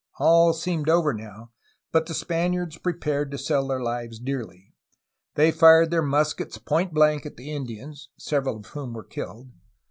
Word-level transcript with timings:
All 0.17 0.53
seemed 0.53 0.89
over 0.89 1.13
now, 1.13 1.51
but 1.91 2.07
the 2.07 2.15
Spaniards 2.15 2.79
prepared 2.79 3.29
to 3.29 3.37
sell 3.37 3.67
their 3.67 3.79
lives 3.83 4.17
dearly. 4.17 4.73
They 5.35 5.51
fired 5.51 5.91
their 5.91 6.01
muskets 6.01 6.57
point 6.57 6.91
blank 6.91 7.23
at 7.27 7.37
the 7.37 7.51
Indians, 7.51 8.09
several 8.17 8.57
of 8.57 8.65
whom 8.65 8.93
were 8.93 9.03
killed. 9.03 9.51